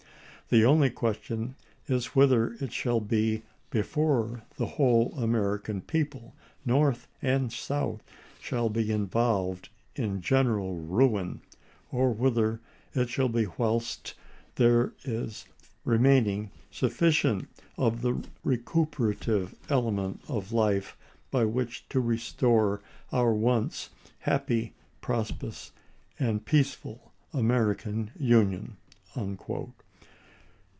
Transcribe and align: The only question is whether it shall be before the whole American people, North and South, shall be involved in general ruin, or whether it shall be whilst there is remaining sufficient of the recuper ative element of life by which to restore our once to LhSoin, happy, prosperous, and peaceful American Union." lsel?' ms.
The 0.53 0.65
only 0.65 0.89
question 0.89 1.55
is 1.87 2.07
whether 2.13 2.55
it 2.55 2.73
shall 2.73 2.99
be 2.99 3.43
before 3.69 4.43
the 4.57 4.65
whole 4.65 5.13
American 5.15 5.79
people, 5.79 6.35
North 6.65 7.07
and 7.21 7.53
South, 7.53 8.03
shall 8.41 8.67
be 8.67 8.91
involved 8.91 9.69
in 9.95 10.19
general 10.19 10.75
ruin, 10.75 11.39
or 11.89 12.11
whether 12.11 12.59
it 12.93 13.07
shall 13.07 13.29
be 13.29 13.47
whilst 13.57 14.13
there 14.55 14.91
is 15.05 15.45
remaining 15.85 16.51
sufficient 16.69 17.47
of 17.77 18.01
the 18.01 18.15
recuper 18.45 19.13
ative 19.15 19.55
element 19.69 20.21
of 20.27 20.51
life 20.51 20.97
by 21.31 21.45
which 21.45 21.87
to 21.87 22.01
restore 22.01 22.81
our 23.13 23.31
once 23.33 23.85
to 23.85 23.89
LhSoin, 23.91 24.11
happy, 24.19 24.73
prosperous, 24.99 25.71
and 26.19 26.43
peaceful 26.43 27.13
American 27.31 28.11
Union." 28.19 28.75
lsel?' 29.15 29.67
ms. 29.69 29.73